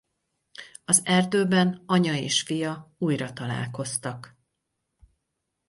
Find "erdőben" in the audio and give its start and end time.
1.05-1.83